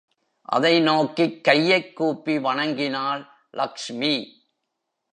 [0.41, 3.27] அதை நோக்கிக் கையைக் கூப்பி வணங்கினாள்
[3.51, 4.43] லக்ஷ்மி.